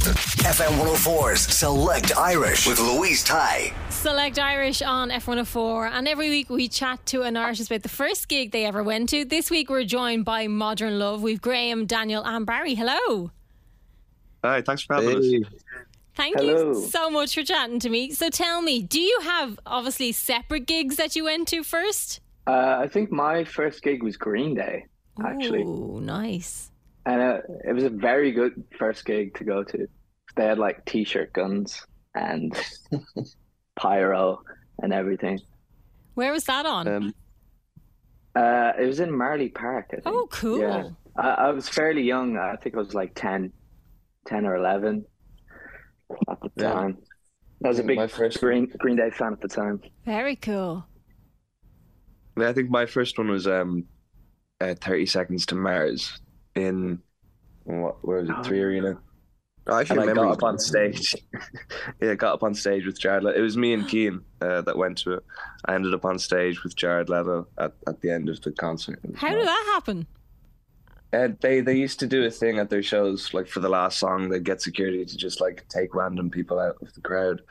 FM 0.00 0.78
104's 0.82 1.40
Select 1.40 2.16
Irish 2.16 2.66
with 2.66 2.80
Louise 2.80 3.22
Tighe. 3.22 3.74
Select 3.90 4.38
Irish 4.38 4.80
on 4.80 5.10
F104, 5.10 5.90
and 5.92 6.08
every 6.08 6.30
week 6.30 6.48
we 6.48 6.68
chat 6.68 7.04
to 7.06 7.22
an 7.22 7.36
artist 7.36 7.70
about 7.70 7.82
the 7.82 7.90
first 7.90 8.26
gig 8.28 8.50
they 8.50 8.64
ever 8.64 8.82
went 8.82 9.10
to. 9.10 9.26
This 9.26 9.50
week 9.50 9.68
we're 9.68 9.84
joined 9.84 10.24
by 10.24 10.46
Modern 10.46 10.98
Love. 10.98 11.22
We've 11.22 11.40
Graham, 11.40 11.84
Daniel, 11.84 12.24
and 12.24 12.46
Barry. 12.46 12.74
Hello. 12.74 13.30
Hi, 14.42 14.62
thanks 14.62 14.82
for 14.82 14.94
having 14.94 15.18
us. 15.18 15.26
Thank 16.16 16.38
Hello. 16.38 16.72
you 16.72 16.88
so 16.88 17.10
much 17.10 17.34
for 17.34 17.42
chatting 17.42 17.78
to 17.80 17.90
me. 17.90 18.10
So 18.10 18.30
tell 18.30 18.62
me, 18.62 18.80
do 18.82 19.00
you 19.00 19.20
have 19.22 19.60
obviously 19.66 20.12
separate 20.12 20.66
gigs 20.66 20.96
that 20.96 21.14
you 21.14 21.24
went 21.24 21.46
to 21.48 21.62
first? 21.62 22.20
Uh, 22.46 22.78
I 22.80 22.88
think 22.88 23.12
my 23.12 23.44
first 23.44 23.82
gig 23.82 24.02
was 24.02 24.16
Green 24.16 24.54
Day, 24.54 24.86
actually, 25.22 25.62
Oh, 25.62 25.98
nice. 26.02 26.70
And 27.06 27.20
uh, 27.20 27.38
it 27.66 27.72
was 27.72 27.84
a 27.84 27.90
very 27.90 28.32
good 28.32 28.62
first 28.78 29.04
gig 29.04 29.34
to 29.36 29.44
go 29.44 29.64
to. 29.64 29.86
They 30.36 30.44
had 30.44 30.58
like 30.58 30.84
t-shirt 30.84 31.32
guns 31.32 31.84
and 32.14 32.54
pyro 33.76 34.42
and 34.82 34.92
everything. 34.92 35.40
Where 36.14 36.32
was 36.32 36.44
that 36.44 36.66
on? 36.66 36.86
Um, 36.88 37.14
Uh, 38.36 38.72
it 38.78 38.86
was 38.86 39.00
in 39.00 39.10
Marlay 39.10 39.48
Park. 39.52 39.86
I 39.92 39.96
think. 39.96 40.06
oh, 40.06 40.28
cool. 40.30 40.60
Yeah, 40.60 40.84
I, 41.16 41.28
I 41.30 41.50
was 41.50 41.68
fairly 41.68 42.02
young. 42.02 42.36
I 42.36 42.54
think 42.56 42.74
I 42.76 42.78
was 42.78 42.94
like 42.94 43.12
10, 43.14 43.52
10 44.26 44.46
or 44.46 44.56
eleven 44.56 45.04
at 46.30 46.40
the 46.40 46.50
Yeah. 46.56 46.72
time. 46.72 46.98
I 47.64 47.68
was 47.68 47.78
a 47.78 47.82
big 47.82 47.96
My 47.98 48.06
first- 48.06 48.40
Green 48.40 48.66
Green 48.78 48.96
Day 48.96 49.10
fan 49.10 49.32
at 49.32 49.40
the 49.40 49.48
time. 49.48 49.80
Very 50.06 50.36
cool. 50.36 50.86
I 52.38 52.52
think 52.52 52.70
my 52.70 52.86
first 52.86 53.18
one 53.18 53.28
was 53.28 53.46
um, 53.46 53.84
uh, 54.60 54.74
30 54.80 55.06
Seconds 55.06 55.44
to 55.46 55.54
Mars 55.56 56.20
in, 56.60 57.02
what, 57.64 58.04
where 58.04 58.20
was 58.20 58.30
it, 58.30 58.44
Three 58.44 58.60
Arena. 58.60 58.98
I 59.66 59.80
actually 59.80 60.00
And 60.00 60.10
I 60.10 60.14
got 60.14 60.32
up 60.32 60.42
on 60.42 60.58
stage. 60.58 61.14
yeah, 62.00 62.14
got 62.14 62.34
up 62.34 62.42
on 62.42 62.54
stage 62.54 62.86
with 62.86 62.98
Jared 62.98 63.22
Leto. 63.24 63.38
It 63.38 63.42
was 63.42 63.56
me 63.56 63.72
and 63.72 63.86
Keane 63.86 64.20
uh, 64.40 64.62
that 64.62 64.76
went 64.76 64.98
to 64.98 65.14
it. 65.14 65.24
I 65.66 65.74
ended 65.74 65.94
up 65.94 66.04
on 66.04 66.18
stage 66.18 66.64
with 66.64 66.74
Jared 66.74 67.08
Leto 67.08 67.46
at, 67.58 67.72
at 67.86 68.00
the 68.00 68.10
end 68.10 68.28
of 68.28 68.40
the 68.40 68.52
concert. 68.52 68.98
How 69.16 69.28
did 69.28 69.46
that 69.46 69.70
happen? 69.74 70.06
Uh, 71.12 71.28
they 71.40 71.60
they 71.60 71.74
used 71.74 71.98
to 71.98 72.06
do 72.06 72.24
a 72.24 72.30
thing 72.30 72.58
at 72.58 72.70
their 72.70 72.84
shows, 72.84 73.34
like 73.34 73.48
for 73.48 73.58
the 73.58 73.68
last 73.68 73.98
song, 73.98 74.28
they'd 74.28 74.44
get 74.44 74.62
security 74.62 75.04
to 75.04 75.16
just 75.16 75.40
like 75.40 75.66
take 75.68 75.94
random 75.94 76.30
people 76.30 76.58
out 76.60 76.76
of 76.80 76.92
the 76.94 77.00
crowd, 77.00 77.42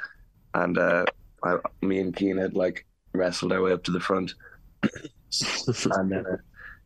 and 0.53 0.77
uh, 0.77 1.05
I, 1.43 1.57
me 1.81 1.99
and 1.99 2.15
Keane 2.15 2.37
had 2.37 2.55
like 2.55 2.85
wrestled 3.11 3.51
our 3.51 3.61
way 3.61 3.73
up 3.73 3.83
to 3.83 3.91
the 3.91 3.99
front, 3.99 4.33
and 4.83 6.09
then 6.09 6.25
uh, 6.25 6.37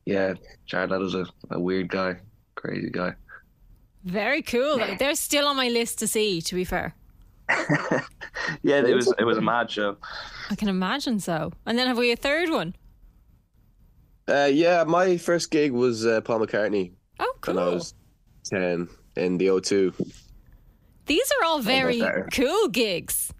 yeah, 0.05 0.33
Jared 0.65 0.89
Leto's 0.91 1.15
a, 1.15 1.25
a 1.51 1.59
weird 1.59 1.89
guy, 1.89 2.17
crazy 2.55 2.89
guy. 2.89 3.13
Very 4.03 4.41
cool. 4.41 4.79
They're 4.99 5.15
still 5.15 5.47
on 5.47 5.55
my 5.55 5.69
list 5.69 5.99
to 5.99 6.07
see, 6.07 6.41
to 6.41 6.55
be 6.55 6.65
fair. 6.65 6.93
Yeah, 8.63 8.77
it 8.85 8.95
was 8.95 9.13
it 9.19 9.23
was 9.23 9.37
a 9.37 9.41
mad 9.41 9.69
show. 9.69 9.97
I 10.49 10.55
can 10.55 10.67
imagine 10.67 11.19
so. 11.19 11.51
And 11.65 11.77
then 11.77 11.87
have 11.87 11.97
we 11.97 12.11
a 12.11 12.15
third 12.15 12.49
one? 12.49 12.75
Uh, 14.27 14.49
yeah, 14.51 14.83
my 14.85 15.17
first 15.17 15.51
gig 15.51 15.71
was 15.71 16.05
uh, 16.05 16.21
Paul 16.21 16.39
McCartney 16.39 16.91
Oh, 17.19 17.33
cool. 17.41 17.55
when 17.55 17.63
I 17.63 17.67
was 17.69 17.93
10 18.45 18.87
in 19.17 19.37
the 19.37 19.47
O2. 19.47 19.93
These 21.05 21.31
are 21.39 21.45
all 21.45 21.59
very 21.61 22.01
cool 22.33 22.67
gigs. 22.69 23.31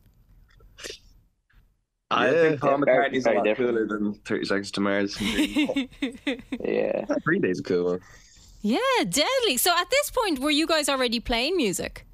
I 2.14 2.32
Yeah. 2.32 2.42
think 2.50 2.62
Paul 2.62 2.72
Yeah, 2.80 2.86
very- 2.86 3.10
McCartney's 3.10 3.26
a 3.26 3.32
lot 3.32 3.44
different. 3.44 3.72
cooler 3.72 3.88
than 3.88 4.14
Thirty 4.26 4.46
Seconds 4.46 4.72
to 4.72 4.82
Mars. 4.82 5.18
Yeah. 5.22 7.06
Green 7.26 7.42
Day's 7.42 7.60
a 7.60 7.64
cool 7.64 7.86
one. 7.86 8.00
Yeah, 8.62 8.80
deadly. 9.10 9.58
So 9.58 9.72
at 9.78 9.90
this 9.90 10.10
point, 10.12 10.40
were 10.40 10.52
you 10.52 10.66
guys 10.68 10.88
already 10.90 11.20
playing 11.20 11.58
music? 11.58 12.06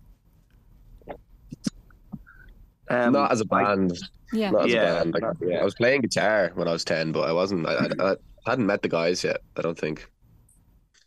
Um, 2.89 3.13
Not 3.13 3.31
as 3.31 3.41
a 3.41 3.45
band. 3.45 3.97
Yeah. 4.33 4.51
Not 4.51 4.65
as 4.65 4.73
Yeah, 4.73 4.81
a 4.91 4.95
band. 5.03 5.13
Like, 5.13 5.21
not- 5.23 5.37
yeah, 5.41 5.57
I 5.59 5.63
was 5.63 5.75
playing 5.75 6.01
guitar 6.01 6.51
when 6.55 6.67
I 6.67 6.71
was 6.71 6.83
10, 6.83 7.11
but 7.11 7.29
I 7.29 7.33
wasn't. 7.33 7.67
I, 7.67 7.87
I, 7.99 8.11
I 8.11 8.15
hadn't 8.47 8.65
met 8.65 8.81
the 8.81 8.89
guys 8.89 9.23
yet, 9.23 9.41
I 9.57 9.61
don't 9.61 9.77
think. 9.77 10.09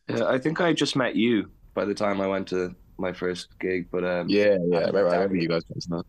Yeah, 0.09 0.27
I 0.27 0.39
think 0.39 0.61
I 0.61 0.73
just 0.73 0.95
met 0.97 1.17
you 1.17 1.51
by 1.75 1.85
the 1.85 1.95
time 1.95 2.21
I 2.21 2.27
went 2.27 2.47
to 2.49 2.75
my 2.99 3.13
first 3.13 3.49
gig, 3.59 3.89
but 3.91 4.05
um, 4.05 4.29
Yeah, 4.29 4.57
yeah. 4.69 4.79
I 4.79 4.87
remember, 4.87 5.09
I 5.09 5.15
remember 5.15 5.37
you 5.37 5.49
guys 5.49 5.65
playing 5.65 5.81
that. 5.89 6.05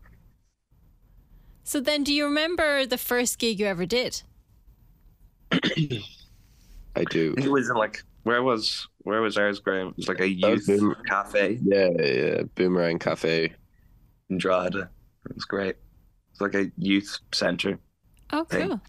So 1.64 1.80
then, 1.80 2.04
do 2.04 2.12
you 2.12 2.24
remember 2.26 2.84
the 2.86 2.98
first 2.98 3.38
gig 3.38 3.58
you 3.58 3.66
ever 3.66 3.86
did? 3.86 4.22
I 5.52 7.04
do. 7.10 7.34
it 7.36 7.50
was 7.50 7.68
in 7.68 7.76
like 7.76 8.02
where 8.22 8.42
was 8.42 8.86
where 8.98 9.20
was 9.20 9.36
ours, 9.36 9.58
Graham? 9.60 9.88
It 9.88 9.96
was 9.96 10.08
like 10.08 10.20
a 10.20 10.28
youth 10.28 10.66
Boom- 10.66 10.94
cafe 11.08 11.58
Yeah, 11.64 11.88
yeah. 11.98 12.42
Boomerang 12.54 12.98
Cafe. 12.98 13.52
in 14.30 14.38
Drogheda. 14.38 14.88
It 15.28 15.34
was 15.34 15.44
great. 15.44 15.76
It's 16.32 16.40
like 16.40 16.54
a 16.54 16.70
youth 16.78 17.18
center. 17.32 17.78
Oh, 18.32 18.44
Thing. 18.44 18.68
cool. 18.68 18.80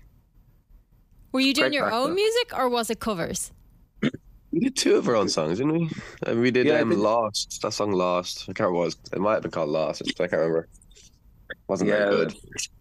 Were 1.31 1.39
you 1.41 1.53
doing 1.53 1.69
Great 1.71 1.77
your 1.77 1.91
own 1.91 2.09
though. 2.09 2.15
music 2.15 2.51
or 2.57 2.69
was 2.69 2.89
it 2.89 2.99
covers? 2.99 3.51
We 4.51 4.61
did 4.61 4.77
two 4.77 4.95
of 4.95 5.05
our 5.09 5.17
own 5.17 5.27
songs, 5.27 5.57
didn't 5.57 5.73
we? 5.73 5.89
And 6.25 6.39
we 6.39 6.49
did 6.49 6.65
Yeah, 6.65 6.75
I 6.75 6.81
um, 6.81 6.89
think- 6.89 7.01
Lost. 7.01 7.61
That 7.61 7.73
song 7.73 7.91
Lost. 7.91 8.43
I 8.43 8.53
can't 8.53 8.59
remember 8.69 8.77
what 8.79 8.83
it 8.83 8.85
was. 8.85 8.97
It 9.11 9.19
might 9.19 9.33
have 9.33 9.41
been 9.41 9.51
called 9.51 9.67
Lost. 9.69 10.01
I 10.07 10.13
can't 10.27 10.31
remember. 10.31 10.69
Wasn't 11.67 11.89
Yeah, 11.89 12.09
very 12.09 12.15
good. 12.27 12.35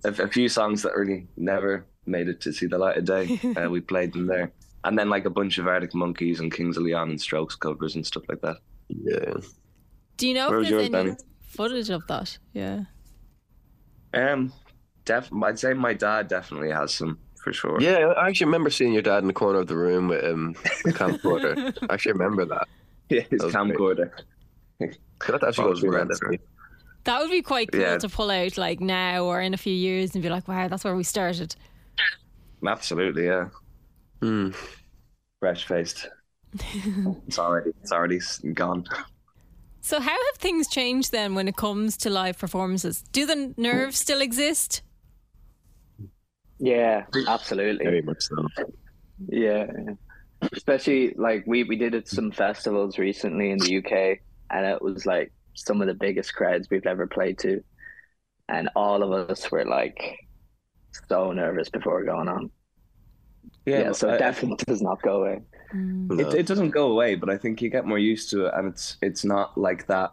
A, 0.05 0.23
a 0.25 0.29
few 0.29 0.49
songs 0.49 0.83
that 0.83 0.95
really 0.97 1.27
never 1.37 1.87
made 2.07 2.29
it 2.29 2.41
to 2.43 2.53
see 2.53 2.67
the 2.67 2.79
light 2.79 2.97
of 2.97 3.05
day. 3.05 3.39
uh, 3.57 3.69
we 3.71 3.81
played 3.81 4.13
them 4.13 4.27
there, 4.27 4.53
and 4.85 4.99
then 4.99 5.09
like 5.11 5.25
a 5.25 5.31
bunch 5.31 5.59
of 5.59 5.67
Arctic 5.67 5.95
Monkeys 5.95 6.41
and 6.41 6.53
Kings 6.53 6.77
of 6.77 6.83
Leon 6.85 7.11
and 7.11 7.21
Strokes 7.21 7.57
covers 7.57 7.95
and 7.95 8.07
stuff 8.07 8.25
like 8.29 8.41
that. 8.43 8.57
Yeah. 8.89 9.35
Do 10.17 10.29
you 10.29 10.35
know 10.35 10.51
Where 10.51 10.61
if 10.61 10.69
there's 10.69 10.71
yours, 10.71 10.95
any 10.95 11.11
Danny? 11.11 11.17
footage 11.49 11.91
of 11.91 12.07
that? 12.09 12.37
Yeah. 12.53 12.85
Um, 14.13 14.53
def- 15.05 15.33
I'd 15.43 15.59
say 15.59 15.73
my 15.75 15.93
dad 15.95 16.29
definitely 16.29 16.71
has 16.71 16.95
some 16.95 17.19
for 17.43 17.53
sure. 17.53 17.81
Yeah, 17.81 18.13
I 18.17 18.29
actually 18.29 18.47
remember 18.47 18.71
seeing 18.71 18.93
your 18.93 19.03
dad 19.03 19.19
in 19.19 19.27
the 19.27 19.33
corner 19.33 19.59
of 19.59 19.67
the 19.67 19.77
room 19.77 20.09
with 20.09 20.25
um, 20.25 20.55
a 20.87 20.89
camcorder. 20.91 21.77
I 21.89 21.95
actually 21.95 22.13
remember 22.13 22.45
that. 22.47 22.69
yeah 23.11 23.23
his 23.31 23.41
That 23.41 23.47
was 23.47 23.55
camcorder. 23.55 24.11
Could 25.19 25.33
have 25.33 25.41
to 25.41 25.49
actually 25.49 25.65
That 25.65 25.81
go 25.83 26.07
was 26.07 26.19
through 26.19 26.39
that. 27.05 27.13
random. 27.13 27.13
actually. 27.13 27.13
That 27.13 27.21
would 27.21 27.31
be 27.31 27.43
quite 27.43 27.73
cool 27.73 27.81
Yeah. 27.81 27.99
to 27.99 28.09
pull 28.09 28.31
out 28.31 28.59
like 28.59 28.81
now 28.81 29.25
or 29.25 29.41
in 29.41 29.55
a 29.55 29.59
few 29.59 29.75
years 29.75 30.15
and 30.15 30.23
be 30.23 30.29
like, 30.29 30.49
wow, 30.49 30.69
that's 30.69 30.85
where 30.85 30.97
we 30.97 31.05
started. 31.05 31.55
Absolutely, 32.67 33.27
yeah. 33.27 33.49
Hmm. 34.21 34.51
Fresh 35.41 35.67
faced. 35.67 36.09
it's 37.27 37.39
already 37.39 37.71
it's 37.83 37.93
already 37.93 38.21
gone. 38.55 38.85
So, 39.81 40.01
how 40.01 40.11
have 40.11 40.37
things 40.39 40.69
changed 40.69 41.13
then 41.13 41.35
when 41.35 41.47
it 41.49 41.57
comes 41.57 41.97
to 41.99 42.11
live 42.11 42.39
performances? 42.39 43.03
Do 43.13 43.27
the 43.27 43.53
nerves 43.59 43.99
still 43.99 44.23
exist? 44.23 44.83
Yeah, 46.59 47.05
absolutely. 47.27 47.85
Very 47.85 48.01
much 48.03 48.23
so. 48.23 48.47
Yeah, 49.29 49.67
especially 50.53 51.13
like 51.19 51.45
we 51.47 51.65
we 51.65 51.77
did 51.77 51.95
it 51.95 52.09
some 52.09 52.31
festivals 52.31 52.99
recently 52.99 53.51
in 53.51 53.59
the 53.59 53.79
UK, 53.79 54.21
and 54.51 54.65
it 54.65 54.81
was 54.81 55.05
like 55.05 55.33
some 55.55 55.81
of 55.81 55.87
the 55.87 55.95
biggest 55.95 56.35
crowds 56.35 56.69
we've 56.71 56.87
ever 56.87 57.07
played 57.07 57.39
to, 57.41 57.63
and 58.49 58.69
all 58.77 59.03
of 59.03 59.31
us 59.31 59.51
were 59.51 59.65
like 59.65 60.19
so 61.09 61.33
nervous 61.33 61.69
before 61.69 62.05
going 62.05 62.29
on. 62.29 62.51
Yeah, 63.67 63.93
so 63.93 64.09
I- 64.09 64.15
it 64.15 64.19
definitely 64.19 64.65
does 64.67 64.83
not 64.83 65.03
go 65.03 65.23
away. 65.23 65.43
No. 65.73 66.21
It, 66.21 66.35
it 66.35 66.47
doesn't 66.47 66.71
go 66.71 66.93
away, 66.93 67.17
but 67.17 67.29
I 67.29 67.37
think 67.37 67.61
you 67.61 67.69
get 67.69 67.85
more 67.85 67.99
used 67.99 68.31
to 68.31 68.47
it, 68.47 68.55
and 68.55 68.69
it's 68.69 68.97
it's 69.03 69.25
not 69.25 69.59
like 69.59 69.87
that, 69.89 70.13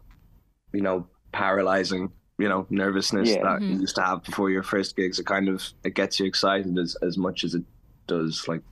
you 0.73 0.81
know, 0.81 1.07
paralyzing, 1.33 2.11
you 2.39 2.49
know, 2.49 2.65
nervousness 2.69 3.29
Yeah. 3.29 3.43
that 3.43 3.61
you 3.61 3.73
mm-hmm. 3.73 3.81
used 3.81 3.95
to 3.97 4.01
have 4.01 4.23
before 4.23 4.49
your 4.49 4.63
first 4.63 4.95
gigs. 4.95 5.19
It 5.19 5.25
kind 5.27 5.49
of 5.49 5.63
it 5.83 5.93
gets 5.93 6.19
you 6.19 6.25
excited 6.25 6.77
as 6.79 6.95
as 7.03 7.17
much 7.17 7.43
as 7.43 7.53
it 7.53 7.63
does, 8.07 8.47
like, 8.47 8.63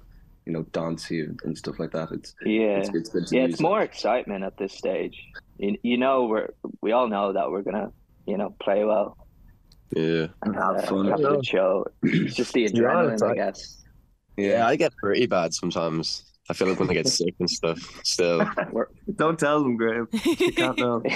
you 0.49 0.53
know, 0.53 0.63
dance 0.71 1.11
you 1.11 1.37
and 1.43 1.55
stuff 1.55 1.77
like 1.79 1.91
that. 1.91 2.09
It's 2.11 2.33
Yeah, 2.43 2.79
it's, 2.79 2.89
it's 2.89 3.09
good 3.09 3.27
to 3.27 3.35
yeah, 3.35 3.43
use 3.43 3.51
it's 3.53 3.59
it. 3.59 3.63
more 3.63 3.81
excitement 3.81 4.43
at 4.43 4.57
this 4.57 4.73
stage. 4.73 5.15
You, 5.59 5.77
you 5.83 5.97
know, 5.97 6.25
we're 6.25 6.49
we 6.81 6.91
all 6.91 7.07
know 7.07 7.33
that 7.33 7.51
we're 7.51 7.61
gonna, 7.61 7.91
you 8.25 8.35
know, 8.35 8.55
play 8.59 8.83
well 8.83 9.15
Yeah. 9.95 10.27
and 10.41 10.55
have 10.55 10.77
uh, 10.77 10.81
fun. 10.87 11.05
have 11.07 11.19
a 11.19 11.23
good 11.23 11.45
show. 11.45 11.85
It's 12.01 12.35
just 12.35 12.51
the 12.53 12.61
You're 12.73 12.89
adrenaline, 12.89 13.31
I 13.31 13.35
guess. 13.35 13.83
Yeah, 14.37 14.65
I 14.65 14.75
get 14.75 14.91
pretty 14.97 15.27
bad 15.27 15.53
sometimes. 15.53 16.23
I 16.49 16.53
feel 16.55 16.67
like 16.67 16.79
when 16.79 16.89
I 16.89 16.93
get 16.93 17.07
sick 17.07 17.35
and 17.39 17.47
stuff. 17.47 17.77
Still, 18.03 18.41
Don't 19.15 19.37
tell 19.37 19.61
them, 19.61 19.77
Graham. 19.77 20.07
You 20.11 20.51
can't 20.53 20.79
know. 20.79 21.03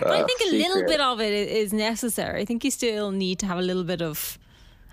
But 0.00 0.10
I 0.12 0.22
think 0.24 0.40
a 0.48 0.52
little 0.56 0.84
bit 0.86 1.00
of 1.00 1.20
it 1.20 1.32
is 1.32 1.72
necessary. 1.72 2.42
I 2.42 2.44
think 2.44 2.62
you 2.64 2.70
still 2.70 3.10
need 3.10 3.40
to 3.40 3.46
have 3.46 3.58
a 3.58 3.62
little 3.62 3.82
bit 3.84 4.00
of, 4.02 4.38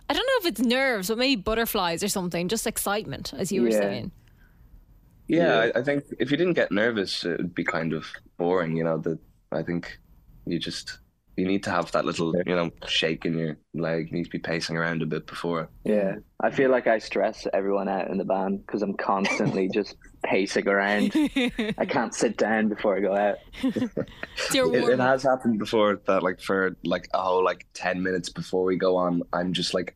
I 0.10 0.13
don't 0.13 0.25
know 0.25 0.40
if 0.42 0.46
it's 0.48 0.62
nerves, 0.62 1.07
but 1.07 1.18
maybe 1.18 1.42
butterflies 1.42 2.04
or 2.04 2.07
something, 2.07 2.48
just 2.48 2.68
excitement, 2.68 3.34
as 3.36 3.52
you 3.52 3.62
were 3.63 3.69
Yeah. 3.69 3.80
saying. 3.80 4.12
Yeah, 5.28 5.57
I, 5.75 5.80
I 5.80 5.84
think 5.84 6.04
if 6.19 6.30
you 6.30 6.38
didn't 6.38 6.54
get 6.54 6.72
nervous, 6.72 7.24
it 7.25 7.38
would 7.38 7.56
be 7.56 7.63
kind 7.63 7.94
of 7.94 8.06
boring. 8.38 8.78
You 8.78 8.84
know, 8.84 9.00
that 9.00 9.18
I 9.52 9.63
think 9.63 9.98
you 10.46 10.60
just 10.60 11.00
you 11.36 11.48
need 11.48 11.63
to 11.63 11.72
have 11.72 11.92
that 11.94 12.06
little, 12.06 12.34
you 12.46 12.56
know, 12.56 12.69
shake 12.88 13.25
in 13.25 13.36
your 13.38 13.57
leg. 13.74 14.10
You 14.12 14.18
need 14.18 14.25
to 14.25 14.30
be 14.30 14.38
pacing 14.40 14.78
around 14.78 15.02
a 15.02 15.06
bit 15.07 15.25
before. 15.25 15.69
yeah, 15.84 16.16
I 16.42 16.52
feel 16.52 16.69
like 16.69 16.86
I 16.86 17.00
stress 17.00 17.48
everyone 17.54 17.90
out 17.90 18.10
in 18.12 18.18
the 18.19 18.24
band 18.24 18.66
because 18.66 18.84
I'm 18.84 18.94
constantly 18.94 19.68
just 19.74 19.96
pacing 20.25 20.68
around. 20.68 21.12
I 21.77 21.86
can't 21.89 22.13
sit 22.13 22.38
down 22.38 22.69
before 22.69 22.98
I 22.98 23.00
go 23.00 23.16
out. 23.16 23.38
It, 24.54 24.89
it 24.89 25.00
has 25.00 25.24
happened 25.24 25.60
before 25.60 26.01
that, 26.07 26.22
like 26.22 26.42
for 26.42 26.75
like 26.83 27.07
a 27.13 27.22
whole 27.22 27.44
like 27.44 27.66
ten 27.74 28.04
minutes 28.04 28.30
before 28.30 28.63
we 28.66 28.75
go 28.75 28.98
on, 28.98 29.22
I'm 29.31 29.54
just 29.54 29.74
like 29.74 29.95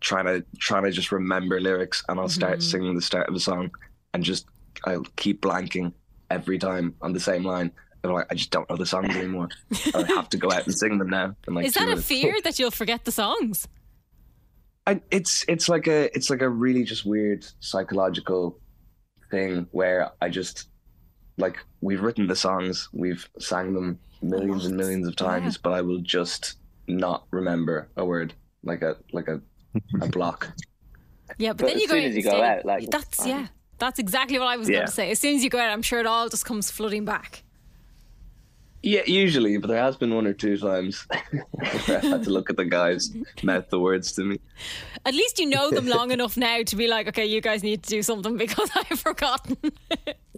trying 0.00 0.24
to 0.24 0.44
trying 0.58 0.84
to 0.84 0.90
just 0.90 1.12
remember 1.12 1.60
lyrics, 1.60 2.02
and 2.08 2.18
I'll 2.18 2.28
start 2.28 2.54
mm-hmm. 2.54 2.70
singing 2.70 2.94
the 2.96 3.02
start 3.02 3.28
of 3.28 3.34
a 3.34 3.40
song, 3.40 3.70
and 4.12 4.24
just 4.24 4.46
I'll 4.84 5.04
keep 5.16 5.42
blanking 5.42 5.92
every 6.30 6.58
time 6.58 6.94
on 7.02 7.12
the 7.12 7.20
same 7.20 7.44
line. 7.44 7.72
And 8.02 8.10
I'm 8.10 8.14
like, 8.14 8.26
I 8.30 8.34
just 8.34 8.50
don't 8.50 8.68
know 8.70 8.76
the 8.76 8.86
songs 8.86 9.14
anymore. 9.14 9.48
I 9.94 10.04
have 10.08 10.28
to 10.30 10.38
go 10.38 10.50
out 10.50 10.66
and 10.66 10.74
sing 10.74 10.98
them 10.98 11.10
now. 11.10 11.36
in, 11.46 11.54
like, 11.54 11.66
Is 11.66 11.74
that 11.74 11.88
a 11.88 11.98
fear 11.98 12.40
that 12.42 12.58
you'll 12.58 12.70
forget 12.70 13.04
the 13.04 13.12
songs? 13.12 13.68
I, 14.86 15.00
it's 15.10 15.44
it's 15.46 15.68
like 15.68 15.86
a 15.86 16.14
it's 16.16 16.30
like 16.30 16.40
a 16.40 16.48
really 16.48 16.84
just 16.84 17.04
weird 17.04 17.46
psychological 17.60 18.58
thing 19.30 19.66
where 19.72 20.10
I 20.20 20.28
just 20.28 20.68
like 21.38 21.56
we've 21.80 22.02
written 22.02 22.26
the 22.26 22.36
songs, 22.36 22.88
we've 22.92 23.28
sang 23.38 23.72
them 23.72 23.98
millions 24.22 24.66
and 24.66 24.76
millions 24.76 25.06
of 25.06 25.16
times, 25.16 25.56
but 25.56 25.72
I 25.72 25.80
will 25.80 25.98
just 26.00 26.56
not 26.88 27.24
remember 27.30 27.88
a 27.96 28.04
word 28.04 28.34
like 28.62 28.82
a 28.82 28.96
like 29.12 29.28
a 29.28 29.40
a 30.00 30.06
block. 30.16 30.48
Yeah, 31.38 31.52
but, 31.52 31.58
But 31.58 31.66
then 31.68 31.76
as 31.76 31.82
you 31.82 31.88
go 31.88 31.94
soon 31.94 32.02
out 32.04 32.08
as 32.10 32.16
you 32.16 32.22
go 32.22 32.42
out, 32.42 32.64
like, 32.66 32.90
that's 32.90 33.20
um, 33.20 33.28
yeah, 33.28 33.46
that's 33.78 33.98
exactly 33.98 34.38
what 34.38 34.48
I 34.48 34.56
was 34.56 34.68
Yeah. 34.68 34.78
going 34.78 34.86
to 34.86 34.92
say. 34.92 35.10
As 35.12 35.18
soon 35.20 35.36
as 35.36 35.44
you 35.44 35.48
go 35.50 35.58
out, 35.58 35.70
I'm 35.70 35.82
sure 35.82 36.00
it 36.00 36.06
all 36.06 36.28
just 36.28 36.44
comes 36.44 36.70
flooding 36.70 37.04
back. 37.04 37.44
Yeah, 38.82 39.02
usually, 39.06 39.58
but 39.58 39.68
there 39.68 39.82
has 39.82 39.96
been 39.96 40.14
one 40.14 40.26
or 40.26 40.32
two 40.32 40.56
times 40.56 41.06
where 41.86 41.98
I 42.02 42.06
had 42.06 42.24
to 42.24 42.30
look 42.30 42.48
at 42.48 42.56
the 42.56 42.64
guys 42.64 43.10
mouth 43.42 43.68
the 43.68 43.78
words 43.78 44.12
to 44.12 44.24
me. 44.24 44.40
At 45.04 45.12
least 45.14 45.38
you 45.38 45.46
know 45.46 45.70
them 45.70 45.86
long 45.86 46.10
enough 46.16 46.36
now 46.36 46.62
to 46.62 46.76
be 46.76 46.88
like, 46.88 47.06
okay, 47.08 47.26
you 47.26 47.40
guys 47.42 47.62
need 47.62 47.82
to 47.82 47.88
do 47.90 48.02
something 48.02 48.36
because 48.38 48.70
I've 48.76 48.98
forgotten. 49.00 49.56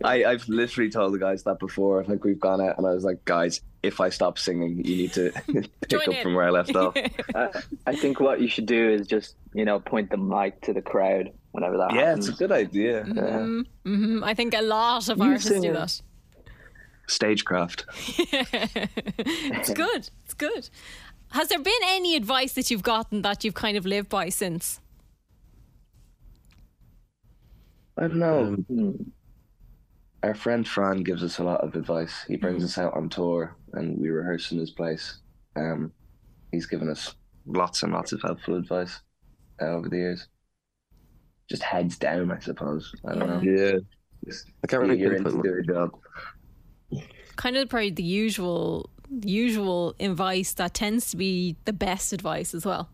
I, 0.05 0.25
I've 0.25 0.49
literally 0.49 0.91
told 0.91 1.15
the 1.15 1.19
guys 1.19 1.45
that 1.45 1.61
before. 1.61 2.03
Like 2.05 2.25
we've 2.25 2.41
gone 2.41 2.61
out 2.61 2.79
and 2.79 2.87
I 2.87 2.91
was 2.91 3.05
like, 3.05 3.25
guys, 3.25 3.61
if 3.85 4.01
I 4.01 4.09
stop 4.09 4.39
singing, 4.39 4.85
you 4.85 4.97
need 4.97 5.13
to 5.13 5.31
pick 5.47 5.89
Join 5.89 6.01
up 6.03 6.09
in. 6.15 6.23
from 6.25 6.35
where 6.35 6.47
I 6.47 6.51
left 6.51 6.75
off. 6.75 6.97
Uh, 7.35 7.49
I 7.87 7.95
think 7.95 8.19
what 8.19 8.41
you 8.41 8.49
should 8.49 8.67
do 8.67 8.91
is 8.91 9.07
just, 9.07 9.37
you 9.55 9.65
know, 9.65 9.79
point 9.79 10.11
the 10.11 10.17
mic 10.17 10.61
to 10.63 10.73
the 10.73 10.83
crowd 10.83 11.31
whenever 11.53 11.77
that 11.77 11.93
happens. 11.93 11.99
Yeah, 12.01 12.07
happens. 12.09 12.29
it's 12.29 12.37
a 12.37 12.39
good 12.45 12.53
idea. 12.53 13.05
Yeah. 13.07 13.61
hmm 13.85 14.25
I 14.25 14.35
think 14.35 14.55
a 14.55 14.63
lot 14.63 15.09
of 15.09 15.19
You 15.19 15.25
artists 15.25 15.49
do 15.49 15.55
singing. 15.55 15.73
that. 15.75 16.01
Stagecraft. 17.09 17.85
It's 19.55 19.73
good. 19.73 20.09
It's 20.25 20.35
good. 20.35 20.69
Has 21.31 21.49
there 21.49 21.59
been 21.59 21.73
any 21.87 22.17
advice 22.17 22.53
that 22.55 22.71
you've 22.71 22.83
gotten 22.83 23.23
that 23.23 23.45
you've 23.45 23.55
kind 23.55 23.77
of 23.77 23.87
lived 23.87 24.09
by 24.09 24.29
since? 24.29 24.81
I 27.99 28.03
don't 28.03 28.17
know. 28.19 28.39
Um, 28.45 28.57
Hmm. 28.69 28.91
Our 30.25 30.35
friend 30.35 30.67
Fran 30.67 31.03
gives 31.03 31.25
us 31.25 31.39
a 31.39 31.45
lot 31.45 31.63
of 31.65 31.75
advice. 31.75 32.25
He 32.29 32.37
brings 32.37 32.63
us 32.63 32.79
out 32.79 32.95
on 32.95 33.09
tour 33.09 33.57
and 33.73 33.99
we 33.99 34.09
rehearse 34.11 34.53
in 34.53 34.59
his 34.59 34.71
place. 34.71 35.19
Um, 35.57 35.93
he's 36.53 36.67
given 36.67 36.89
us 36.89 37.15
lots 37.45 37.83
and 37.83 37.93
lots 37.93 38.13
of 38.13 38.23
helpful 38.23 38.55
advice 38.57 39.01
uh, 39.61 39.65
over 39.67 39.89
the 39.89 39.97
years. 39.97 40.29
Just 41.51 41.65
heads 41.65 41.99
down, 41.99 42.31
I 42.31 42.39
suppose. 42.39 42.95
I 43.05 43.15
don't 43.17 43.29
know. 43.29 43.41
yeah. 43.43 43.79
I 44.63 44.67
can't 44.69 44.83
really 44.83 45.01
you're 45.01 45.15
in 45.15 45.25
to 45.25 45.31
pinpoint 45.31 45.43
do 45.45 45.51
your 45.51 45.63
job. 45.63 45.91
Kind 47.37 47.57
of 47.57 47.69
probably 47.69 47.91
the 47.91 48.03
usual, 48.03 48.91
usual 49.23 49.95
advice 50.01 50.53
that 50.55 50.75
tends 50.75 51.11
to 51.11 51.17
be 51.17 51.57
the 51.65 51.73
best 51.73 52.13
advice 52.13 52.55
as 52.55 52.65
well. 52.65 52.91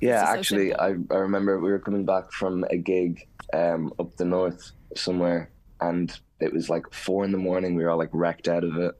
Yeah, 0.00 0.24
so 0.24 0.38
actually, 0.38 0.74
I, 0.74 0.94
I 1.10 1.16
remember 1.16 1.58
we 1.58 1.70
were 1.70 1.78
coming 1.78 2.04
back 2.04 2.32
from 2.32 2.64
a 2.70 2.76
gig 2.76 3.26
um, 3.52 3.92
up 3.98 4.16
the 4.16 4.24
north 4.24 4.72
somewhere, 4.96 5.50
and 5.80 6.16
it 6.40 6.52
was 6.52 6.70
like 6.70 6.84
four 6.92 7.24
in 7.24 7.32
the 7.32 7.38
morning. 7.38 7.74
We 7.74 7.82
were 7.84 7.90
all 7.90 7.98
like 7.98 8.10
wrecked 8.12 8.48
out 8.48 8.64
of 8.64 8.76
it, 8.76 8.94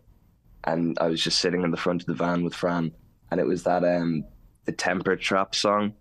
and 0.65 0.99
I 1.01 1.09
was 1.09 1.23
just 1.23 1.39
sitting 1.39 1.63
in 1.63 1.71
the 1.71 1.77
front 1.77 2.03
of 2.03 2.07
the 2.07 2.15
van 2.15 2.43
with 2.43 2.55
Fran, 2.55 2.93
and 3.31 3.41
it 3.41 3.47
was 3.47 3.63
that 3.63 3.85
um 3.85 4.25
the 4.65 4.73
Temper 4.73 5.17
Trap 5.17 5.55
song, 5.55 5.95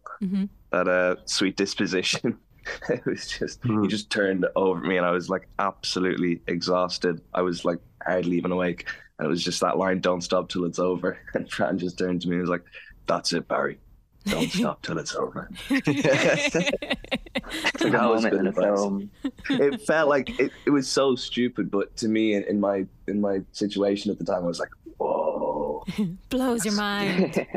that 0.71 0.88
uh 0.88 1.15
Sweet 1.25 1.57
Disposition. 1.57 2.38
it 2.90 3.06
was 3.06 3.28
just 3.28 3.60
he 3.63 3.69
hmm. 3.69 3.88
just 3.88 4.10
turned 4.10 4.46
over 4.56 4.80
me, 4.80 4.98
and 4.98 5.06
I 5.06 5.12
was 5.12 5.30
like 5.30 5.48
absolutely 5.60 6.42
exhausted. 6.48 7.22
I 7.34 7.42
was 7.42 7.66
like 7.66 7.80
hardly 8.06 8.38
even 8.38 8.52
awake, 8.52 8.88
and 9.18 9.25
it 9.25 9.30
was 9.30 9.44
just 9.44 9.62
that 9.62 9.78
line, 9.78 10.00
"Don't 10.00 10.22
stop 10.22 10.50
till 10.50 10.66
it's 10.66 10.80
over." 10.80 11.18
And 11.34 11.50
Fran 11.52 11.80
just 11.80 11.98
turned 11.98 12.22
to 12.22 12.30
me 12.30 12.36
and 12.36 12.42
was 12.42 12.50
like, 12.50 12.63
"That's 13.08 13.34
it, 13.34 13.48
Barry." 13.48 13.80
Don't 14.25 14.52
stop 14.52 14.84
till 14.84 15.00
it's 15.00 15.16
over. 15.16 15.50
It's 15.69 16.56
like 16.56 17.84
a 17.84 17.90
That 17.90 18.10
was 18.10 18.24
moment 18.24 18.34
in 18.36 18.48
a 18.48 18.52
good 18.52 18.64
advice. 18.64 18.80
film. 18.80 19.12
it 19.50 19.81
felt 19.81 20.10
like 20.10 20.40
it, 20.40 20.52
it 20.66 20.69
was 20.69 20.88
so 20.88 21.16
stupid, 21.16 21.72
but 21.72 21.96
to 21.98 22.07
me, 22.07 22.36
in, 22.36 22.44
in 22.44 22.60
my 22.60 22.86
in 23.07 23.19
my 23.19 23.42
situation 23.52 24.12
at 24.12 24.19
the 24.19 24.26
time, 24.26 24.44
I 24.44 24.47
was 24.47 24.59
like, 24.59 24.69
"Whoa!" 24.97 25.83
Blows 26.30 26.66
your 26.66 26.76
mind. 26.76 27.47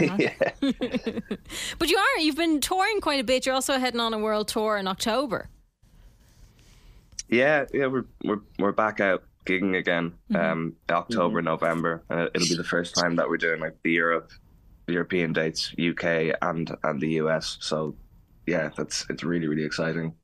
yeah. 0.18 0.34
But 1.78 1.90
you 1.90 1.96
are, 1.96 2.20
you've 2.20 2.36
been 2.36 2.60
touring 2.60 3.00
quite 3.00 3.20
a 3.20 3.24
bit. 3.24 3.46
You're 3.46 3.54
also 3.54 3.78
heading 3.78 4.00
on 4.00 4.14
a 4.14 4.18
world 4.18 4.48
tour 4.48 4.76
in 4.76 4.86
October. 4.88 5.48
yeah, 7.28 7.64
yeah, 7.72 7.86
we're 7.86 8.04
we're 8.24 8.40
we're 8.58 8.72
back 8.72 9.00
out 9.00 9.24
gigging 9.46 9.76
again, 9.76 10.12
um, 10.34 10.74
October, 10.90 11.42
November, 11.42 12.02
and 12.08 12.20
it- 12.20 12.30
it'll 12.34 12.48
be 12.48 12.56
the 12.56 12.64
first 12.64 12.94
time 12.94 13.16
that 13.16 13.28
we're 13.28 13.36
doing 13.36 13.60
like 13.60 13.76
the 13.82 13.92
Europe, 13.92 14.30
European 14.86 15.32
dates, 15.32 15.72
UK 15.78 16.34
and 16.42 16.74
and 16.82 17.00
the 17.00 17.10
US. 17.22 17.58
So, 17.60 17.94
yeah, 18.46 18.70
that's 18.76 19.06
it's 19.10 19.22
really 19.24 19.46
really 19.48 19.64
exciting. 19.64 20.14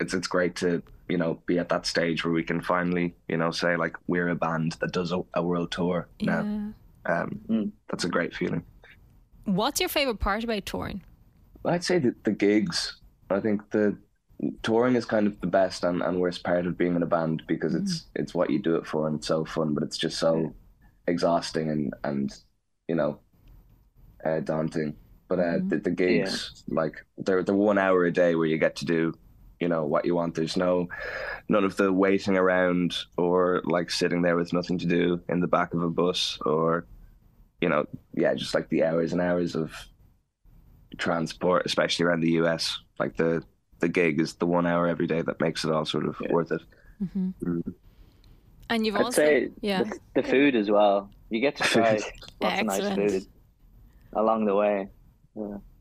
It's 0.00 0.14
it's 0.14 0.28
great 0.28 0.54
to 0.56 0.82
you 1.08 1.18
know 1.18 1.40
be 1.46 1.58
at 1.58 1.68
that 1.70 1.86
stage 1.86 2.24
where 2.24 2.32
we 2.34 2.42
can 2.44 2.60
finally 2.60 3.14
you 3.28 3.36
know 3.36 3.50
say 3.50 3.76
like 3.76 3.96
we're 4.06 4.28
a 4.28 4.36
band 4.36 4.72
that 4.80 4.92
does 4.92 5.12
a, 5.12 5.20
a 5.34 5.42
world 5.42 5.70
tour 5.72 6.08
now. 6.20 6.40
Um, 7.06 7.72
That's 7.88 8.04
a 8.04 8.08
great 8.08 8.34
feeling. 8.36 8.62
What's 9.54 9.80
your 9.80 9.88
favorite 9.88 10.20
part 10.20 10.44
about 10.44 10.66
touring? 10.66 11.02
I'd 11.64 11.84
say 11.84 11.98
that 11.98 12.24
the 12.24 12.32
gigs. 12.32 12.96
I 13.28 13.40
think 13.40 13.70
the 13.70 13.96
touring 14.62 14.96
is 14.96 15.04
kind 15.04 15.26
of 15.26 15.40
the 15.40 15.46
best 15.46 15.84
and, 15.84 16.02
and 16.02 16.20
worst 16.20 16.42
part 16.42 16.66
of 16.66 16.78
being 16.78 16.96
in 16.96 17.02
a 17.02 17.06
band 17.06 17.42
because 17.46 17.74
it's 17.74 18.06
it's 18.14 18.34
what 18.34 18.50
you 18.50 18.58
do 18.58 18.76
it 18.76 18.86
for 18.86 19.06
and 19.06 19.18
it's 19.18 19.26
so 19.26 19.44
fun, 19.44 19.74
but 19.74 19.82
it's 19.82 19.98
just 19.98 20.18
so 20.18 20.54
exhausting 21.06 21.70
and 21.70 21.94
and 22.04 22.32
you 22.88 22.94
know 22.94 23.18
uh, 24.24 24.40
daunting. 24.40 24.96
But 25.28 25.38
uh, 25.38 25.58
the, 25.66 25.78
the 25.78 25.90
gigs, 25.90 26.64
like 26.68 27.04
they're 27.18 27.42
they're 27.42 27.54
one 27.54 27.78
hour 27.78 28.04
a 28.04 28.12
day 28.12 28.34
where 28.34 28.46
you 28.46 28.58
get 28.58 28.76
to 28.76 28.84
do 28.84 29.14
you 29.60 29.68
know 29.68 29.84
what 29.84 30.04
you 30.06 30.14
want. 30.14 30.34
There's 30.34 30.56
no 30.56 30.88
none 31.48 31.64
of 31.64 31.76
the 31.76 31.92
waiting 31.92 32.36
around 32.36 32.96
or 33.16 33.60
like 33.64 33.90
sitting 33.90 34.22
there 34.22 34.36
with 34.36 34.52
nothing 34.52 34.78
to 34.78 34.86
do 34.86 35.20
in 35.28 35.40
the 35.40 35.46
back 35.46 35.74
of 35.74 35.82
a 35.82 35.90
bus 35.90 36.38
or 36.46 36.86
you 37.60 37.68
know 37.68 37.86
yeah 38.14 38.34
just 38.34 38.54
like 38.54 38.68
the 38.68 38.84
hours 38.84 39.12
and 39.12 39.20
hours 39.20 39.54
of 39.54 39.72
transport, 40.98 41.66
especially 41.66 42.04
around 42.04 42.20
the 42.20 42.32
US. 42.32 42.78
Like 42.98 43.16
the 43.16 43.42
the 43.80 43.88
gig 43.88 44.20
is 44.20 44.34
the 44.34 44.46
one 44.46 44.66
hour 44.66 44.86
every 44.86 45.06
day 45.06 45.22
that 45.22 45.40
makes 45.40 45.64
it 45.64 45.70
all 45.70 45.84
sort 45.84 46.06
of 46.06 46.20
worth 46.30 46.52
it. 46.52 46.62
And 48.68 48.86
you've 48.86 48.96
I'd 48.96 49.04
also, 49.04 49.22
say 49.22 49.50
yeah, 49.60 49.84
the, 49.84 49.98
the 50.16 50.22
food 50.22 50.54
as 50.54 50.70
well. 50.70 51.10
You 51.30 51.40
get 51.40 51.56
to 51.56 51.62
try 51.62 51.92
lots 52.40 52.60
of 52.60 52.66
nice 52.66 52.80
Excellent. 52.80 53.10
food 53.10 53.26
along 54.12 54.44
the 54.44 54.54
way. 54.54 54.88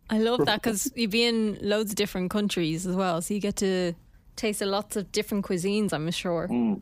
I 0.09 0.17
love 0.17 0.45
that 0.45 0.61
because 0.61 0.91
you 0.95 1.07
be 1.07 1.23
in 1.23 1.57
loads 1.61 1.91
of 1.91 1.95
different 1.95 2.31
countries 2.31 2.87
as 2.87 2.95
well, 2.95 3.21
so 3.21 3.33
you 3.33 3.39
get 3.39 3.57
to 3.57 3.93
Tasted 4.39 4.67
lots 4.67 4.95
of 4.95 5.11
different 5.11 5.45
cuisines, 5.45 5.91
I'm 5.91 6.09
sure. 6.11 6.47
Mm. 6.49 6.81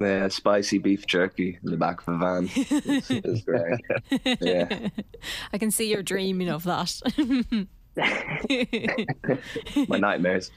Yeah, 0.00 0.28
spicy 0.28 0.78
beef 0.78 1.06
jerky 1.06 1.58
in 1.62 1.70
the 1.70 1.76
back 1.76 2.06
of 2.06 2.08
a 2.08 2.18
van. 2.18 2.46
Great. 3.44 4.40
Yeah, 4.40 4.88
I 5.52 5.58
can 5.58 5.70
see 5.70 5.90
you're 5.90 6.02
dreaming 6.02 6.48
of 6.48 6.64
that. 6.64 7.00
my 9.88 9.98
nightmares. 9.98 10.50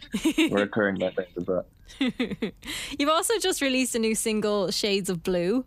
Were 0.51 0.59
recurring 0.59 0.95
nightmares 0.95 1.29
of 1.37 1.45
that. 1.45 2.53
You've 2.99 3.09
also 3.09 3.33
just 3.39 3.61
released 3.61 3.95
a 3.95 3.99
new 3.99 4.13
single, 4.13 4.71
Shades 4.71 5.09
of 5.09 5.23
Blue. 5.23 5.63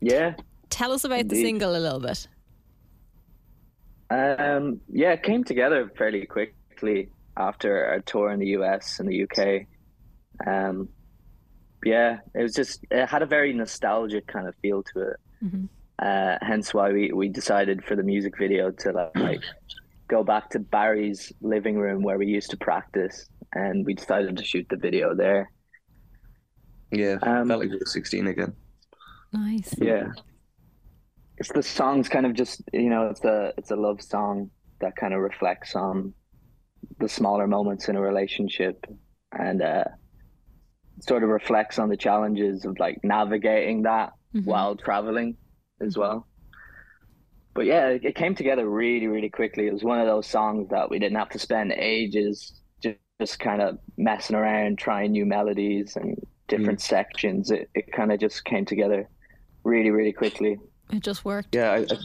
Yeah. 0.00 0.34
Tell 0.68 0.92
us 0.92 1.04
about 1.04 1.28
the 1.28 1.36
single 1.36 1.74
a 1.74 1.78
little 1.78 2.00
bit. 2.00 2.28
Um, 4.10 4.80
yeah, 4.92 5.12
it 5.12 5.22
came 5.22 5.44
together 5.44 5.90
fairly 5.96 6.26
quickly 6.26 7.08
after 7.36 7.86
our 7.86 8.00
tour 8.00 8.30
in 8.30 8.40
the 8.40 8.48
US 8.48 9.00
and 9.00 9.08
the 9.08 9.22
UK. 9.24 9.66
Um, 10.46 10.88
yeah, 11.84 12.18
it 12.34 12.42
was 12.42 12.54
just 12.54 12.84
it 12.90 13.08
had 13.08 13.22
a 13.22 13.26
very 13.26 13.52
nostalgic 13.52 14.26
kind 14.26 14.48
of 14.48 14.54
feel 14.62 14.82
to 14.94 15.00
it. 15.10 15.16
Uh, 15.98 16.38
hence 16.42 16.74
why 16.74 16.90
we, 16.90 17.12
we 17.12 17.28
decided 17.28 17.84
for 17.84 17.94
the 17.94 18.02
music 18.02 18.34
video 18.38 18.70
to 18.70 18.90
like, 18.92 19.16
like 19.16 19.40
go 20.08 20.24
back 20.24 20.50
to 20.50 20.58
Barry's 20.58 21.32
living 21.40 21.76
room 21.78 22.02
where 22.02 22.18
we 22.18 22.26
used 22.26 22.50
to 22.50 22.56
practice, 22.56 23.28
and 23.52 23.86
we 23.86 23.94
decided 23.94 24.36
to 24.36 24.44
shoot 24.44 24.66
the 24.68 24.76
video 24.76 25.14
there. 25.14 25.50
Yeah, 26.90 27.16
Um, 27.22 27.48
felt 27.48 27.60
like 27.60 27.70
we 27.70 27.76
were 27.76 27.86
16 27.86 28.26
again. 28.26 28.54
Nice. 29.32 29.74
Yeah. 29.80 30.08
It's 31.38 31.52
the 31.52 31.62
song's 31.62 32.08
kind 32.08 32.26
of 32.26 32.34
just 32.34 32.62
you 32.72 32.88
know, 32.90 33.08
it's 33.08 33.24
a 33.24 33.52
it's 33.58 33.70
a 33.70 33.76
love 33.76 34.00
song 34.02 34.50
that 34.80 34.94
kind 34.96 35.12
of 35.14 35.20
reflects 35.20 35.74
on 35.74 36.12
the 36.98 37.08
smaller 37.08 37.46
moments 37.46 37.88
in 37.88 37.96
a 37.96 38.00
relationship 38.00 38.84
and 39.32 39.62
uh 39.62 39.84
sort 41.00 41.22
of 41.22 41.28
reflects 41.28 41.78
on 41.78 41.88
the 41.88 41.96
challenges 41.96 42.64
of 42.64 42.78
like 42.78 43.00
navigating 43.02 43.82
that 43.82 44.12
mm-hmm. 44.34 44.48
while 44.48 44.76
traveling 44.76 45.36
as 45.80 45.96
well. 45.96 46.26
But 47.54 47.66
yeah, 47.66 47.88
it, 47.88 48.04
it 48.04 48.14
came 48.16 48.34
together 48.34 48.68
really, 48.68 49.06
really 49.06 49.30
quickly. 49.30 49.66
It 49.66 49.72
was 49.72 49.84
one 49.84 50.00
of 50.00 50.06
those 50.06 50.26
songs 50.26 50.68
that 50.70 50.90
we 50.90 50.98
didn't 50.98 51.18
have 51.18 51.30
to 51.30 51.38
spend 51.38 51.72
ages 51.72 52.60
just, 52.82 52.98
just 53.20 53.38
kind 53.38 53.62
of 53.62 53.78
messing 53.96 54.36
around, 54.36 54.78
trying 54.78 55.12
new 55.12 55.24
melodies 55.24 55.96
and 55.96 56.20
different 56.48 56.80
mm. 56.80 56.82
sections. 56.82 57.50
It, 57.50 57.70
it 57.74 57.92
kind 57.92 58.12
of 58.12 58.18
just 58.18 58.44
came 58.44 58.64
together 58.64 59.08
really, 59.62 59.90
really 59.90 60.12
quickly. 60.12 60.58
It 60.92 61.02
just 61.02 61.24
worked. 61.24 61.54
Yeah, 61.54 61.70
I, 61.70 61.78
I, 61.78 61.98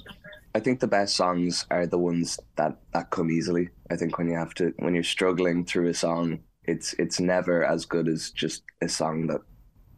I 0.56 0.60
think 0.60 0.80
the 0.80 0.88
best 0.88 1.16
songs 1.16 1.66
are 1.70 1.86
the 1.86 1.98
ones 1.98 2.40
that 2.56 2.78
that 2.94 3.10
come 3.12 3.30
easily. 3.30 3.70
I 3.92 3.96
think 3.96 4.18
when 4.18 4.28
you 4.28 4.36
have 4.36 4.54
to 4.56 4.74
when 4.80 4.94
you're 4.94 5.04
struggling 5.04 5.66
through 5.66 5.90
a 5.90 5.94
song, 5.94 6.40
it's 6.72 6.94
it's 7.04 7.20
never 7.20 7.58
as 7.74 7.86
good 7.86 8.08
as 8.08 8.32
just 8.32 8.64
a 8.82 8.90
song 8.90 9.28
that 9.28 9.42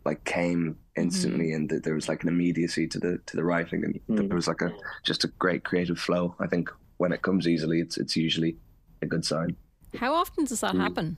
like 0.05 0.23
came 0.23 0.77
instantly 0.97 1.53
and 1.53 1.69
th- 1.69 1.83
there 1.83 1.93
was 1.95 2.07
like 2.09 2.23
an 2.23 2.29
immediacy 2.29 2.87
to 2.87 2.99
the 2.99 3.13
to 3.27 3.37
the 3.37 3.43
writing 3.43 3.81
and 3.85 4.29
there 4.29 4.35
was 4.35 4.47
like 4.47 4.61
a 4.61 4.71
just 5.03 5.23
a 5.23 5.27
great 5.43 5.63
creative 5.63 5.99
flow. 5.99 6.35
I 6.39 6.47
think 6.47 6.69
when 6.97 7.11
it 7.11 7.21
comes 7.21 7.47
easily, 7.47 7.79
it's 7.81 7.97
it's 7.97 8.15
usually 8.15 8.57
a 9.01 9.05
good 9.05 9.23
sign. 9.25 9.55
How 9.97 10.13
often 10.13 10.45
does 10.45 10.61
that 10.61 10.75
happen? 10.75 11.17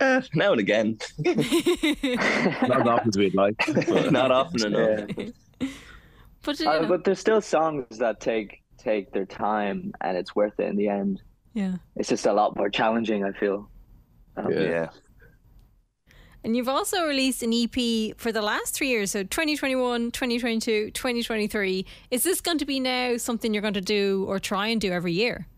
Uh, 0.00 0.22
now 0.34 0.52
and 0.52 0.60
again, 0.60 0.96
Not 1.18 1.38
as 2.80 2.86
often 2.86 3.08
as 3.08 3.16
we'd 3.18 3.34
like. 3.34 3.56
but- 3.66 4.12
not 4.20 4.30
often 4.30 4.74
enough. 4.74 5.10
Yeah. 5.16 5.68
But, 6.42 6.60
Uh, 6.60 6.86
but 6.86 7.04
there's 7.04 7.18
still 7.18 7.40
songs 7.40 7.98
that 7.98 8.20
take 8.20 8.62
take 8.78 9.12
their 9.12 9.26
time 9.26 9.92
and 10.00 10.16
it's 10.16 10.36
worth 10.36 10.58
it 10.60 10.68
in 10.70 10.76
the 10.76 10.88
end. 10.88 11.20
Yeah. 11.58 11.74
It's 11.96 12.08
just 12.08 12.26
a 12.26 12.32
lot 12.32 12.56
more 12.56 12.70
challenging, 12.70 13.24
I 13.24 13.32
feel. 13.32 13.68
Um, 14.36 14.50
Yeah. 14.52 14.60
Yeah. 14.60 14.88
And 16.44 16.56
you've 16.56 16.68
also 16.68 17.04
released 17.04 17.42
an 17.42 17.52
EP 17.52 18.14
for 18.16 18.30
the 18.32 18.40
last 18.42 18.74
three 18.74 18.88
years, 18.88 19.10
so 19.10 19.22
2021, 19.24 20.12
2022, 20.12 20.90
2023. 20.92 21.84
Is 22.12 22.22
this 22.22 22.40
going 22.40 22.58
to 22.58 22.64
be 22.64 22.78
now 22.78 23.16
something 23.16 23.52
you're 23.52 23.60
going 23.68 23.74
to 23.74 23.80
do 23.98 24.24
or 24.28 24.38
try 24.38 24.68
and 24.68 24.80
do 24.80 24.92
every 24.92 25.12
year? 25.12 25.48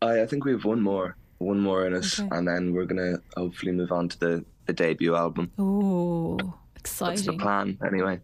I, 0.00 0.22
I 0.22 0.26
think 0.26 0.44
we 0.44 0.52
have 0.52 0.64
one 0.64 0.80
more, 0.80 1.16
one 1.38 1.58
more 1.60 1.86
in 1.86 1.94
us, 1.94 2.20
Okay. 2.20 2.28
and 2.30 2.46
then 2.46 2.72
we're 2.72 2.86
gonna 2.86 3.16
hopefully 3.36 3.72
move 3.72 3.90
on 3.92 4.08
to 4.10 4.18
the 4.18 4.44
the 4.66 4.72
debut 4.72 5.14
album. 5.16 5.50
Oh, 5.58 6.38
exciting. 6.76 7.16
That's 7.16 7.26
the 7.26 7.32
plan, 7.44 7.78
anyway. 7.84 8.20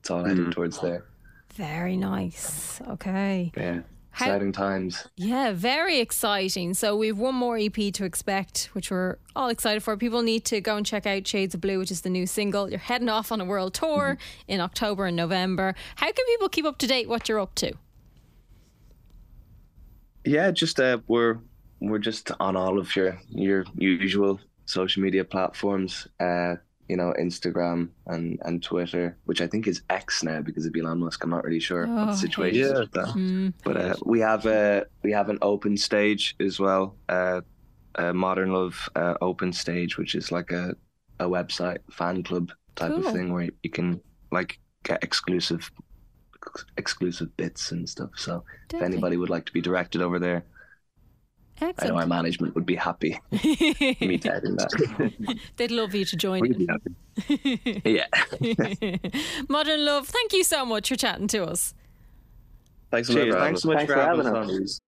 It's 0.00 0.10
all 0.10 0.24
heading 0.24 0.50
towards 0.52 0.78
there. 0.80 1.04
Very 1.54 1.96
nice. 1.96 2.80
Okay. 2.88 3.50
Yeah, 3.56 3.74
How- 3.74 3.82
exciting 4.26 4.52
times. 4.52 5.06
Yeah, 5.16 5.52
very 5.52 5.98
exciting. 6.00 6.74
So 6.74 6.96
we've 6.96 7.18
one 7.18 7.34
more 7.34 7.56
EP 7.58 7.74
to 7.74 8.04
expect, 8.04 8.70
which 8.72 8.90
we're 8.90 9.18
all 9.36 9.48
excited 9.48 9.82
for. 9.82 9.96
People 9.96 10.22
need 10.22 10.44
to 10.46 10.60
go 10.60 10.76
and 10.76 10.84
check 10.84 11.06
out 11.06 11.26
Shades 11.26 11.54
of 11.54 11.60
Blue, 11.60 11.78
which 11.78 11.90
is 11.90 12.02
the 12.02 12.10
new 12.10 12.26
single. 12.26 12.68
You're 12.70 12.78
heading 12.78 13.08
off 13.08 13.32
on 13.32 13.40
a 13.40 13.44
world 13.44 13.74
tour 13.74 14.18
in 14.46 14.60
October 14.60 15.06
and 15.06 15.16
November. 15.16 15.74
How 15.96 16.06
can 16.12 16.24
people 16.26 16.48
keep 16.48 16.64
up 16.64 16.78
to 16.78 16.86
date 16.86 17.08
what 17.08 17.28
you're 17.28 17.40
up 17.40 17.54
to? 17.56 17.72
Yeah, 20.24 20.50
just 20.50 20.78
uh, 20.80 20.98
we're 21.06 21.38
we're 21.80 21.98
just 21.98 22.30
on 22.40 22.56
all 22.56 22.78
of 22.78 22.94
your 22.96 23.18
your 23.28 23.64
usual 23.76 24.40
social 24.66 25.02
media 25.02 25.24
platforms. 25.24 26.06
Uh, 26.20 26.56
you 26.88 26.96
know, 26.96 27.12
Instagram 27.20 27.88
and 28.06 28.38
and 28.44 28.62
Twitter, 28.62 29.16
which 29.26 29.40
I 29.40 29.46
think 29.46 29.66
is 29.66 29.82
X 29.90 30.22
now 30.22 30.40
because 30.40 30.66
of 30.66 30.74
Elon 30.74 30.98
Musk. 31.00 31.22
I'm 31.22 31.30
not 31.30 31.44
really 31.44 31.60
sure 31.60 31.86
what 31.86 32.02
Oh, 32.02 32.06
the 32.06 32.16
situation 32.16 32.62
is 32.62 32.78
with 32.80 32.92
that. 32.92 33.08
Mm. 33.08 33.52
But 33.64 33.76
uh, 33.76 33.94
we 34.06 34.20
have 34.20 34.46
a 34.46 34.86
we 35.02 35.12
have 35.12 35.28
an 35.28 35.38
open 35.42 35.76
stage 35.76 36.34
as 36.40 36.58
well, 36.58 36.96
uh, 37.08 37.40
a 37.96 38.12
Modern 38.14 38.52
Love 38.52 38.88
uh, 38.96 39.14
open 39.20 39.52
stage, 39.52 39.98
which 39.98 40.14
is 40.14 40.32
like 40.32 40.50
a 40.50 40.74
a 41.20 41.24
website 41.26 41.78
fan 41.90 42.22
club 42.22 42.50
type 42.76 42.92
Cool. 42.92 43.06
of 43.06 43.12
thing 43.12 43.32
where 43.32 43.48
you 43.62 43.70
can 43.70 44.00
like 44.30 44.58
get 44.84 45.02
exclusive 45.02 45.70
exclusive 46.76 47.36
bits 47.36 47.72
and 47.72 47.88
stuff. 47.88 48.10
So 48.16 48.44
if 48.72 48.80
anybody 48.80 49.16
would 49.16 49.30
like 49.30 49.44
to 49.46 49.52
be 49.52 49.60
directed 49.60 50.00
over 50.02 50.18
there, 50.18 50.44
I 51.60 51.86
know 51.88 51.96
our 51.96 52.06
management 52.06 52.54
would 52.54 52.66
be 52.66 52.74
happy 52.76 53.18
me 53.32 54.18
telling 54.18 54.56
that. 54.56 55.38
They'd 55.56 55.70
love 55.70 55.94
you 55.94 56.04
to 56.04 56.16
join 56.16 56.40
We'd 56.40 56.56
in. 56.56 56.66
be 56.66 56.68
happy. 56.68 57.82
yeah. 57.84 59.12
Modern 59.48 59.84
Love, 59.84 60.06
thank 60.08 60.32
you 60.32 60.44
so 60.44 60.64
much 60.64 60.88
for 60.88 60.96
chatting 60.96 61.28
to 61.28 61.44
us. 61.44 61.74
Thanks 62.90 63.08
a 63.08 63.12
lot 63.12 63.18
Cheers. 63.22 63.34
Thanks 63.34 63.62
so 63.62 63.68
much 63.68 63.76
Thanks 63.78 63.92
for 63.92 63.98
for 63.98 64.04
having 64.04 64.24
having 64.24 64.40
us 64.40 64.50
us. 64.50 64.80
on. 64.82 64.87